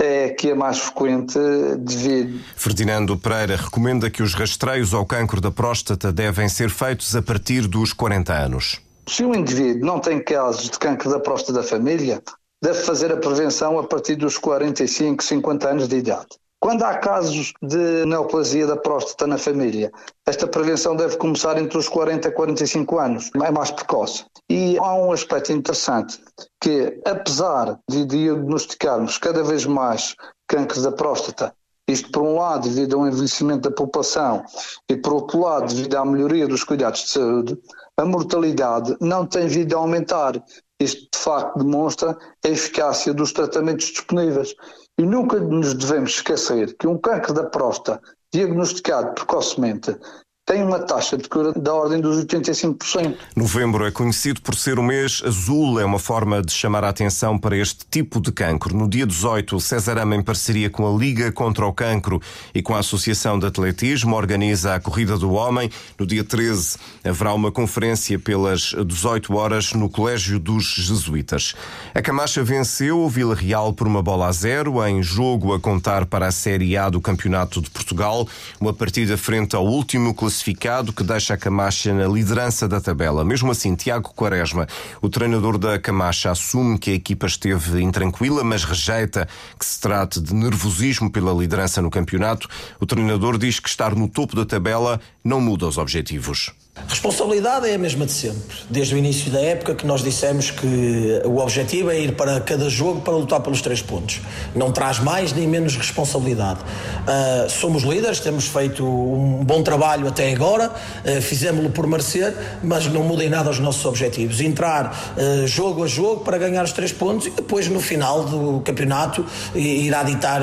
é 0.00 0.30
que 0.30 0.50
é 0.50 0.54
mais 0.54 0.78
frequente 0.78 1.38
devido. 1.78 2.40
Ferdinando 2.56 3.16
Pereira 3.16 3.56
recomenda 3.56 4.10
que 4.10 4.22
os 4.22 4.34
rastreios 4.34 4.92
ao 4.92 5.06
cancro 5.06 5.40
da 5.40 5.50
próstata 5.50 6.12
devem 6.12 6.48
ser 6.48 6.70
feitos 6.70 7.14
a 7.14 7.22
partir 7.22 7.66
dos 7.66 7.92
40 7.92 8.32
anos. 8.32 8.80
Se 9.06 9.24
um 9.24 9.34
indivíduo 9.34 9.84
não 9.84 9.98
tem 9.98 10.22
casos 10.22 10.70
de 10.70 10.78
cancro 10.78 11.10
da 11.10 11.18
próstata 11.18 11.54
da 11.54 11.62
família, 11.62 12.22
deve 12.62 12.78
fazer 12.80 13.12
a 13.12 13.16
prevenção 13.16 13.78
a 13.78 13.84
partir 13.84 14.16
dos 14.16 14.38
45, 14.38 15.22
50 15.22 15.68
anos 15.68 15.88
de 15.88 15.96
idade. 15.96 16.41
Quando 16.62 16.84
há 16.84 16.94
casos 16.96 17.52
de 17.60 18.06
neoplasia 18.06 18.68
da 18.68 18.76
próstata 18.76 19.26
na 19.26 19.36
família, 19.36 19.90
esta 20.24 20.46
prevenção 20.46 20.94
deve 20.94 21.16
começar 21.16 21.58
entre 21.58 21.76
os 21.76 21.88
40 21.88 22.28
e 22.28 22.30
45 22.30 22.98
anos, 23.00 23.30
é 23.34 23.50
mais 23.50 23.72
precoce. 23.72 24.24
E 24.48 24.78
há 24.78 24.94
um 24.94 25.10
aspecto 25.10 25.50
interessante, 25.52 26.20
que 26.60 27.00
apesar 27.04 27.80
de 27.90 28.04
diagnosticarmos 28.04 29.18
cada 29.18 29.42
vez 29.42 29.66
mais 29.66 30.14
cânceres 30.46 30.84
da 30.84 30.92
próstata, 30.92 31.52
isto 31.88 32.12
por 32.12 32.22
um 32.22 32.36
lado 32.36 32.68
devido 32.68 32.96
ao 32.96 33.08
envelhecimento 33.08 33.68
da 33.68 33.74
população 33.74 34.44
e 34.88 34.96
por 34.96 35.14
outro 35.14 35.40
lado 35.40 35.66
devido 35.66 35.96
à 35.96 36.04
melhoria 36.04 36.46
dos 36.46 36.62
cuidados 36.62 37.00
de 37.00 37.08
saúde, 37.08 37.58
a 37.96 38.04
mortalidade 38.04 38.96
não 39.00 39.26
tem 39.26 39.48
vindo 39.48 39.74
a 39.74 39.78
aumentar. 39.78 40.40
Isto 40.78 41.08
de 41.12 41.18
facto 41.18 41.58
demonstra 41.58 42.16
a 42.44 42.48
eficácia 42.48 43.12
dos 43.12 43.32
tratamentos 43.32 43.86
disponíveis. 43.86 44.54
E 44.98 45.02
nunca 45.02 45.40
nos 45.40 45.74
devemos 45.74 46.12
esquecer 46.12 46.76
que 46.76 46.86
um 46.86 46.98
câncer 46.98 47.32
da 47.32 47.44
próstata 47.44 48.00
diagnosticado 48.32 49.14
precocemente 49.14 49.96
tem 50.44 50.64
uma 50.64 50.80
taxa 50.80 51.16
de 51.16 51.28
cura 51.28 51.52
da 51.52 51.72
ordem 51.72 52.00
dos 52.00 52.24
85%. 52.24 53.14
Novembro 53.36 53.86
é 53.86 53.92
conhecido 53.92 54.42
por 54.42 54.56
ser 54.56 54.76
o 54.76 54.82
mês 54.82 55.22
azul, 55.24 55.78
é 55.78 55.84
uma 55.84 56.00
forma 56.00 56.42
de 56.42 56.52
chamar 56.52 56.82
a 56.82 56.88
atenção 56.88 57.38
para 57.38 57.56
este 57.56 57.86
tipo 57.88 58.20
de 58.20 58.32
cancro. 58.32 58.76
No 58.76 58.88
dia 58.88 59.06
18, 59.06 59.54
o 59.54 59.60
Cesarama, 59.60 60.16
em 60.16 60.22
parceria 60.22 60.68
com 60.68 60.84
a 60.84 60.98
Liga 60.98 61.30
contra 61.30 61.64
o 61.64 61.72
Cancro 61.72 62.20
e 62.52 62.60
com 62.60 62.74
a 62.74 62.80
Associação 62.80 63.38
de 63.38 63.46
Atletismo, 63.46 64.16
organiza 64.16 64.74
a 64.74 64.80
Corrida 64.80 65.16
do 65.16 65.32
Homem. 65.32 65.70
No 65.96 66.04
dia 66.04 66.24
13, 66.24 66.76
haverá 67.04 67.32
uma 67.34 67.52
conferência 67.52 68.18
pelas 68.18 68.74
18 68.84 69.36
horas 69.36 69.72
no 69.72 69.88
Colégio 69.88 70.40
dos 70.40 70.64
Jesuítas. 70.64 71.54
A 71.94 72.02
Camacha 72.02 72.42
venceu 72.42 72.98
o 72.98 73.08
Vila 73.08 73.36
Real 73.36 73.72
por 73.72 73.86
uma 73.86 74.02
bola 74.02 74.26
a 74.26 74.32
zero, 74.32 74.84
em 74.84 75.04
jogo 75.04 75.54
a 75.54 75.60
contar 75.60 76.04
para 76.06 76.26
a 76.26 76.32
Série 76.32 76.76
A 76.76 76.90
do 76.90 77.00
Campeonato 77.00 77.60
de 77.60 77.70
Portugal, 77.70 78.26
uma 78.60 78.74
partida 78.74 79.16
frente 79.16 79.54
ao 79.54 79.64
último 79.64 80.12
classificado 80.12 80.31
classificado 80.32 80.94
que 80.94 81.04
deixa 81.04 81.34
a 81.34 81.36
Camacha 81.36 81.92
na 81.92 82.06
liderança 82.08 82.66
da 82.66 82.80
tabela. 82.80 83.22
Mesmo 83.22 83.50
assim, 83.50 83.74
Tiago 83.74 84.14
Quaresma, 84.14 84.66
o 85.02 85.10
treinador 85.10 85.58
da 85.58 85.78
Camacha, 85.78 86.30
assume 86.30 86.78
que 86.78 86.90
a 86.90 86.94
equipa 86.94 87.26
esteve 87.26 87.82
intranquila, 87.82 88.42
mas 88.42 88.64
rejeita 88.64 89.28
que 89.58 89.66
se 89.66 89.78
trate 89.78 90.20
de 90.20 90.32
nervosismo 90.34 91.10
pela 91.10 91.34
liderança 91.34 91.82
no 91.82 91.90
campeonato. 91.90 92.48
O 92.80 92.86
treinador 92.86 93.36
diz 93.36 93.60
que 93.60 93.68
estar 93.68 93.94
no 93.94 94.08
topo 94.08 94.34
da 94.34 94.46
tabela 94.46 94.98
não 95.22 95.38
muda 95.38 95.66
os 95.66 95.76
objetivos. 95.76 96.50
A 96.74 96.88
responsabilidade 96.88 97.68
é 97.68 97.74
a 97.74 97.78
mesma 97.78 98.06
de 98.06 98.12
sempre. 98.12 98.56
Desde 98.70 98.94
o 98.94 98.98
início 98.98 99.30
da 99.30 99.40
época 99.40 99.74
que 99.74 99.86
nós 99.86 100.02
dissemos 100.02 100.50
que 100.50 101.20
o 101.24 101.36
objetivo 101.36 101.90
é 101.90 102.00
ir 102.00 102.16
para 102.16 102.40
cada 102.40 102.70
jogo 102.70 103.02
para 103.02 103.12
lutar 103.12 103.40
pelos 103.40 103.60
três 103.60 103.82
pontos. 103.82 104.22
Não 104.54 104.72
traz 104.72 104.98
mais 104.98 105.34
nem 105.34 105.46
menos 105.46 105.76
responsabilidade. 105.76 106.60
Uh, 106.60 107.50
somos 107.50 107.82
líderes, 107.82 108.20
temos 108.20 108.46
feito 108.46 108.86
um 108.86 109.44
bom 109.44 109.62
trabalho 109.62 110.08
até 110.08 110.32
agora, 110.32 110.70
uh, 110.70 111.20
fizemos-lo 111.20 111.68
por 111.68 111.86
merecer, 111.86 112.34
mas 112.62 112.86
não 112.86 113.02
muda 113.02 113.22
em 113.22 113.28
nada 113.28 113.50
os 113.50 113.58
nossos 113.58 113.84
objetivos. 113.84 114.40
Entrar 114.40 115.14
uh, 115.16 115.46
jogo 115.46 115.84
a 115.84 115.86
jogo 115.86 116.24
para 116.24 116.38
ganhar 116.38 116.64
os 116.64 116.72
três 116.72 116.90
pontos 116.90 117.26
e 117.26 117.30
depois 117.30 117.68
no 117.68 117.80
final 117.80 118.24
do 118.24 118.60
campeonato 118.60 119.26
irá 119.54 120.02
ditar 120.04 120.40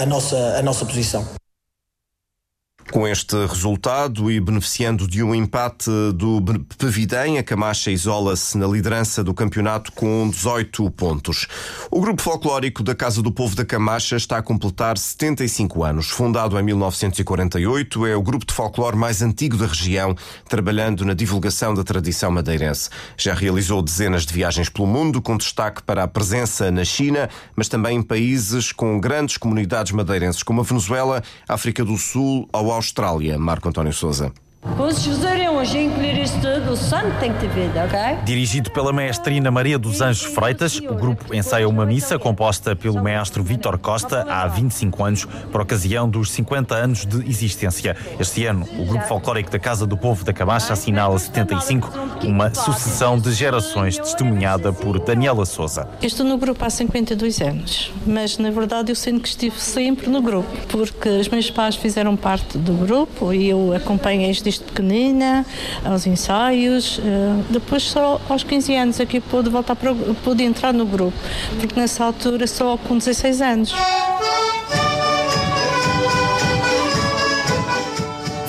a, 0.00 0.06
nossa, 0.06 0.56
a 0.58 0.62
nossa 0.62 0.86
posição. 0.86 1.28
Com 2.90 3.06
este 3.06 3.36
resultado 3.46 4.30
e 4.30 4.40
beneficiando 4.40 5.06
de 5.06 5.22
um 5.22 5.34
empate 5.34 5.90
do 6.14 6.42
Pevidem, 6.78 7.36
a 7.36 7.42
Camacha 7.42 7.90
isola-se 7.90 8.56
na 8.56 8.66
liderança 8.66 9.22
do 9.22 9.34
campeonato 9.34 9.92
com 9.92 10.30
18 10.30 10.90
pontos. 10.92 11.46
O 11.90 12.00
grupo 12.00 12.22
folclórico 12.22 12.82
da 12.82 12.94
Casa 12.94 13.22
do 13.22 13.30
Povo 13.30 13.54
da 13.54 13.64
Camacha 13.64 14.16
está 14.16 14.38
a 14.38 14.42
completar 14.42 14.96
75 14.96 15.84
anos. 15.84 16.08
Fundado 16.08 16.58
em 16.58 16.62
1948, 16.62 18.06
é 18.06 18.16
o 18.16 18.22
grupo 18.22 18.46
de 18.46 18.54
folclore 18.54 18.96
mais 18.96 19.20
antigo 19.20 19.58
da 19.58 19.66
região, 19.66 20.16
trabalhando 20.48 21.04
na 21.04 21.12
divulgação 21.12 21.74
da 21.74 21.84
tradição 21.84 22.30
madeirense. 22.30 22.88
Já 23.18 23.34
realizou 23.34 23.82
dezenas 23.82 24.24
de 24.24 24.32
viagens 24.32 24.70
pelo 24.70 24.88
mundo, 24.88 25.20
com 25.20 25.36
destaque 25.36 25.82
para 25.82 26.04
a 26.04 26.08
presença 26.08 26.70
na 26.70 26.86
China, 26.86 27.28
mas 27.54 27.68
também 27.68 27.98
em 27.98 28.02
países 28.02 28.72
com 28.72 28.98
grandes 28.98 29.36
comunidades 29.36 29.92
madeirenses, 29.92 30.42
como 30.42 30.62
a 30.62 30.64
Venezuela, 30.64 31.22
África 31.46 31.84
do 31.84 31.98
Sul 31.98 32.48
ou 32.50 32.77
Austrália. 32.78 33.38
Marco 33.38 33.68
António 33.68 33.92
Souza. 33.92 34.32
Ok? 37.84 37.98
Dirigido 38.24 38.72
pela 38.72 38.92
maestrina 38.92 39.52
Maria 39.52 39.78
dos 39.78 40.00
Anjos 40.00 40.24
Freitas, 40.34 40.78
o 40.78 40.94
grupo 40.94 41.32
ensaia 41.32 41.68
uma 41.68 41.86
missa 41.86 42.18
composta 42.18 42.74
pelo 42.74 43.00
maestro 43.00 43.42
Vítor 43.44 43.78
Costa 43.78 44.26
há 44.28 44.46
25 44.48 45.04
anos, 45.04 45.24
por 45.52 45.60
ocasião 45.60 46.08
dos 46.08 46.32
50 46.32 46.74
anos 46.74 47.06
de 47.06 47.28
existência. 47.28 47.96
Este 48.18 48.46
ano, 48.46 48.68
o 48.78 48.84
grupo 48.84 49.04
folclórico 49.06 49.50
da 49.50 49.60
Casa 49.60 49.86
do 49.86 49.96
Povo 49.96 50.24
da 50.24 50.32
Camacha 50.32 50.72
assinala 50.72 51.16
75, 51.18 51.92
uma 52.24 52.52
sucessão 52.52 53.16
de 53.16 53.32
gerações 53.32 53.96
testemunhada 53.96 54.72
por 54.72 54.98
Daniela 54.98 55.46
Souza. 55.46 55.88
Eu 56.02 56.08
estou 56.08 56.26
no 56.26 56.36
grupo 56.36 56.64
há 56.64 56.70
52 56.70 57.40
anos, 57.40 57.92
mas 58.04 58.38
na 58.38 58.50
verdade 58.50 58.90
eu 58.90 58.96
sinto 58.96 59.20
que 59.20 59.28
estive 59.28 59.60
sempre 59.60 60.08
no 60.08 60.20
grupo, 60.20 60.50
porque 60.68 61.08
os 61.08 61.28
meus 61.28 61.48
pais 61.48 61.76
fizeram 61.76 62.16
parte 62.16 62.58
do 62.58 62.72
grupo 62.72 63.32
e 63.32 63.48
eu 63.48 63.72
acompanhei 63.72 64.28
desde 64.48 64.57
pequenina, 64.58 65.44
aos 65.84 66.06
ensaios. 66.06 67.00
Eh, 67.04 67.42
depois 67.50 67.82
só 67.84 68.20
aos 68.28 68.42
15 68.42 68.74
anos 68.74 69.00
aqui 69.00 69.18
é 69.18 69.20
pude 69.20 69.48
voltar 69.50 69.76
para, 69.76 69.94
pude 70.24 70.42
entrar 70.42 70.72
no 70.72 70.86
grupo, 70.86 71.16
porque 71.58 71.78
nessa 71.78 72.04
altura 72.04 72.46
só 72.46 72.76
com 72.76 72.98
16 72.98 73.40
anos. 73.40 73.74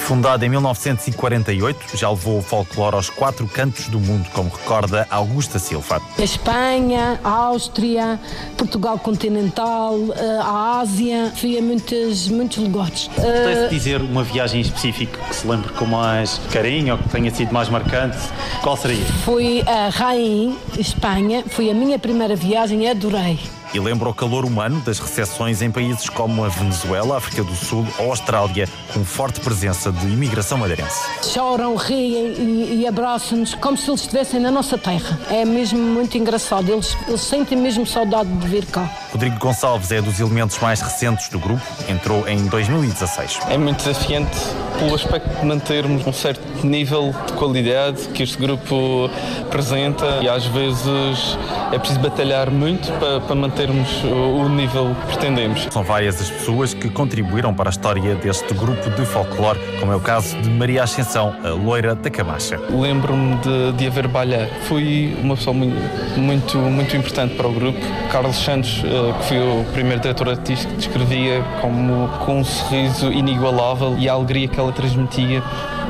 Fundada 0.10 0.44
em 0.44 0.50
1948, 0.50 1.96
já 1.96 2.10
levou 2.10 2.40
o 2.40 2.42
folclore 2.42 2.96
aos 2.96 3.12
quatro 3.12 3.48
cantos 3.48 3.90
do 3.90 4.00
mundo, 4.00 4.28
como 4.34 4.50
recorda 4.50 5.06
Augusta 5.08 5.60
Silva. 5.60 6.02
A 6.18 6.24
Espanha, 6.24 7.20
a 7.24 7.30
Áustria, 7.30 8.20
Portugal 8.58 8.98
continental, 8.98 10.00
eh, 10.16 10.40
a 10.42 10.80
Ásia, 10.80 11.32
fui 11.36 11.60
a 11.60 11.62
muitos, 11.62 12.28
muitos 12.28 12.58
lugares. 12.58 13.08
Pudesse 13.10 13.68
uh... 13.68 13.70
dizer 13.70 14.02
uma 14.02 14.24
viagem 14.24 14.62
específica 14.62 15.20
que 15.28 15.36
se 15.36 15.48
lembre 15.48 15.72
com 15.74 15.86
mais 15.86 16.42
carinho 16.52 16.96
ou 16.96 16.98
que 16.98 17.10
tenha 17.10 17.30
sido 17.30 17.54
mais 17.54 17.70
marcante, 17.70 18.18
qual 18.64 18.76
seria? 18.76 19.06
Fui 19.24 19.64
a 19.68 19.90
Rain, 19.90 20.58
Espanha, 20.80 21.44
foi 21.48 21.70
a 21.70 21.74
minha 21.76 22.00
primeira 22.00 22.36
viagem 22.36 22.86
e 22.86 22.90
adorei 22.90 23.38
e 23.74 23.80
lembra 23.80 24.10
o 24.10 24.14
calor 24.14 24.46
humano 24.46 24.82
das 24.82 25.00
recepções 25.00 25.62
em 25.62 25.72
países 25.72 26.10
como 26.10 26.44
a 26.44 26.50
Venezuela, 26.50 27.18
África 27.18 27.44
do 27.44 27.56
Sul 27.56 27.86
ou 27.98 28.10
Austrália, 28.10 28.68
com 28.94 29.04
forte 29.04 29.40
presença 29.40 29.92
de 29.92 30.08
imigração 30.08 30.58
madeirense. 30.58 31.00
Choram, 31.24 31.76
riem 31.76 32.34
e, 32.38 32.82
e 32.82 32.88
abraçam-nos 32.88 33.54
como 33.56 33.78
se 33.78 33.90
eles 33.90 34.02
estivessem 34.02 34.40
na 34.40 34.52
nossa 34.52 34.78
terra. 34.78 35.20
É 35.30 35.46
mesmo 35.46 35.80
muito 35.80 36.18
engraçado, 36.18 36.72
eles, 36.72 36.98
eles 37.08 37.22
sentem 37.22 37.58
mesmo 37.58 37.86
saudade 37.86 38.30
de 38.30 38.48
vir 38.48 38.66
cá. 38.66 38.90
Rodrigo 39.12 39.38
Gonçalves 39.40 39.92
é 39.92 40.02
dos 40.02 40.20
elementos 40.20 40.58
mais 40.60 40.82
recentes 40.82 41.30
do 41.30 41.40
grupo, 41.40 41.62
entrou 41.88 42.28
em 42.28 42.48
2016. 42.48 43.40
É 43.50 43.58
muito 43.58 43.78
desafiante 43.78 44.38
pelo 44.78 44.96
aspecto 44.96 45.30
de 45.40 45.46
mantermos 45.46 46.06
um 46.06 46.14
certo 46.14 46.66
nível 46.66 47.14
de 47.26 47.34
qualidade 47.34 48.08
que 48.10 48.24
este 48.24 48.38
grupo 48.38 49.10
apresenta 49.42 50.20
e 50.22 50.30
às 50.30 50.46
vezes 50.46 51.38
é 51.72 51.78
preciso 51.78 52.00
batalhar 52.00 52.50
muito 52.50 52.92
para, 53.00 53.20
para 53.20 53.36
mantermos 53.60 54.04
o 54.06 54.48
nível 54.48 54.96
que 55.02 55.08
pretendemos. 55.08 55.68
São 55.70 55.84
várias 55.84 56.22
as 56.22 56.30
pessoas 56.30 56.74
que 56.74 56.90
contribuíram 56.90 57.54
para 57.54 57.70
a 57.70 57.72
história 57.72 58.16
deste 58.16 58.54
grupo 58.54 58.90
de 58.92 59.06
folclore, 59.06 59.60
como 59.80 59.92
é 59.92 59.96
o 59.96 60.00
caso 60.00 60.38
de 60.38 60.50
Maria 60.50 60.84
Ascensão, 60.84 61.36
a 61.44 61.50
loira 61.50 61.94
da 61.94 62.10
Camacha. 62.10 62.58
Lembro-me 62.70 63.36
de, 63.38 63.74
de 63.74 63.88
haver 63.88 64.08
balhar. 64.08 64.48
Fui 64.68 65.14
uma 65.22 65.36
pessoa 65.36 65.54
muito, 65.54 65.76
muito, 66.18 66.58
muito 66.58 66.96
importante 66.96 67.36
para 67.36 67.48
o 67.48 67.52
grupo. 67.52 67.80
Carlos 68.10 68.38
Santos, 68.38 68.82
eh, 68.86 69.14
que 69.20 69.26
foi 69.26 69.38
o 69.40 69.66
primeiro 69.74 70.02
diretor 70.02 70.30
artístico, 70.30 70.74
descrevia 70.76 71.44
como 71.60 72.08
com 72.26 72.40
um 72.40 72.46
sorriso 72.46 73.12
inigualável 73.12 73.98
e 73.98 74.08
a 74.08 74.14
alegria 74.14 74.48
que 74.48 74.60
ela 74.60 74.72
transmitia 74.72 75.44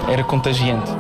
era 0.08 0.24
contagiante. 0.24 0.92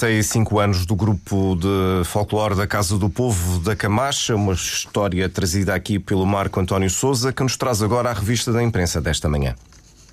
75 0.00 0.58
anos 0.58 0.86
do 0.86 0.96
grupo 0.96 1.54
de 1.56 2.04
folclore 2.06 2.54
da 2.54 2.66
Casa 2.66 2.96
do 2.96 3.10
Povo 3.10 3.60
da 3.60 3.76
Camacha, 3.76 4.34
uma 4.34 4.54
história 4.54 5.28
trazida 5.28 5.74
aqui 5.74 5.98
pelo 5.98 6.24
Marco 6.24 6.58
António 6.58 6.88
Souza, 6.88 7.34
que 7.34 7.42
nos 7.42 7.54
traz 7.54 7.82
agora 7.82 8.08
a 8.08 8.14
revista 8.14 8.50
da 8.50 8.62
imprensa 8.62 8.98
desta 8.98 9.28
manhã. 9.28 9.54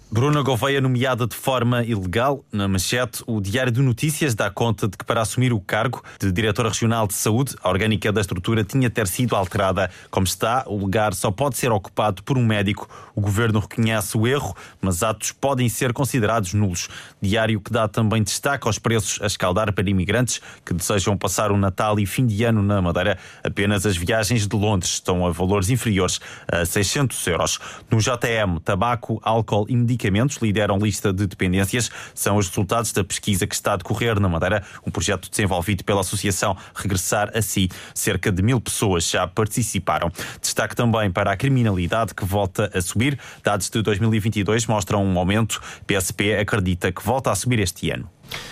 Bruna 0.09 0.41
Gouveia, 0.41 0.79
nomeada 0.79 1.27
de 1.27 1.35
forma 1.35 1.83
ilegal, 1.83 2.41
na 2.49 2.65
manchete, 2.65 3.21
o 3.27 3.41
Diário 3.41 3.73
de 3.73 3.81
Notícias 3.81 4.33
dá 4.33 4.49
conta 4.49 4.87
de 4.87 4.95
que 4.95 5.03
para 5.03 5.21
assumir 5.21 5.51
o 5.51 5.59
cargo 5.59 6.01
de 6.17 6.31
Diretora 6.31 6.69
Regional 6.69 7.05
de 7.07 7.13
Saúde, 7.13 7.57
a 7.61 7.67
orgânica 7.67 8.09
da 8.09 8.21
estrutura 8.21 8.63
tinha 8.63 8.89
ter 8.89 9.05
sido 9.05 9.35
alterada. 9.35 9.91
Como 10.09 10.25
está, 10.25 10.63
o 10.65 10.77
lugar 10.77 11.13
só 11.13 11.29
pode 11.29 11.57
ser 11.57 11.73
ocupado 11.73 12.23
por 12.23 12.37
um 12.37 12.45
médico. 12.45 12.87
O 13.13 13.19
governo 13.19 13.59
reconhece 13.59 14.17
o 14.17 14.25
erro, 14.25 14.55
mas 14.79 15.03
atos 15.03 15.33
podem 15.33 15.67
ser 15.67 15.91
considerados 15.91 16.53
nulos. 16.53 16.87
Diário 17.21 17.59
que 17.59 17.69
dá 17.69 17.85
também 17.89 18.23
destaque 18.23 18.65
aos 18.65 18.79
preços 18.79 19.21
a 19.21 19.27
escaldar 19.27 19.73
para 19.73 19.89
imigrantes 19.89 20.39
que 20.65 20.73
desejam 20.73 21.17
passar 21.17 21.51
o 21.51 21.57
Natal 21.57 21.99
e 21.99 22.05
fim 22.05 22.25
de 22.25 22.45
ano 22.45 22.63
na 22.63 22.81
Madeira. 22.81 23.17
Apenas 23.43 23.85
as 23.85 23.97
viagens 23.97 24.47
de 24.47 24.55
Londres 24.55 24.93
estão 24.93 25.27
a 25.27 25.31
valores 25.31 25.69
inferiores 25.69 26.21
a 26.49 26.63
600 26.63 27.27
euros. 27.27 27.59
No 27.91 27.97
JM, 27.97 28.61
tabaco, 28.63 29.19
álcool 29.21 29.65
e 29.67 29.75
medicamentos 29.75 29.96
medicamentos 29.97 30.37
lideram 30.37 30.77
lista 30.77 31.11
de 31.11 31.25
dependências. 31.25 31.89
São 32.13 32.37
os 32.37 32.47
resultados 32.47 32.91
da 32.91 33.03
pesquisa 33.03 33.47
que 33.47 33.55
está 33.55 33.73
a 33.73 33.77
decorrer 33.77 34.19
na 34.19 34.29
Madeira, 34.29 34.63
um 34.85 34.91
projeto 34.91 35.29
desenvolvido 35.29 35.83
pela 35.83 36.01
Associação 36.01 36.55
Regressar 36.75 37.31
a 37.35 37.41
Si. 37.41 37.69
Cerca 37.93 38.31
de 38.31 38.43
mil 38.43 38.61
pessoas 38.61 39.09
já 39.09 39.27
participaram. 39.27 40.11
Destaque 40.39 40.75
também 40.75 41.11
para 41.11 41.31
a 41.31 41.35
criminalidade 41.37 42.13
que 42.13 42.23
volta 42.23 42.71
a 42.73 42.81
subir. 42.81 43.19
Dados 43.43 43.69
de 43.69 43.81
2022 43.81 44.67
mostram 44.67 45.03
um 45.03 45.17
aumento. 45.17 45.59
PSP 45.87 46.35
acredita 46.35 46.91
que 46.91 47.03
volta 47.03 47.31
a 47.31 47.35
subir 47.35 47.59
este 47.59 47.89
ano. 47.89 48.09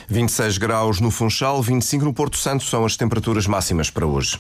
26 0.10 0.58
graus 0.58 1.00
no 1.00 1.12
Funchal, 1.12 1.62
25 1.62 2.06
no 2.06 2.14
Porto 2.14 2.38
Santo 2.38 2.64
são 2.64 2.86
as 2.86 2.98
temperaturas 2.98 3.46
máximas 3.46 3.90
para 3.90 4.06
hoje. 4.06 4.40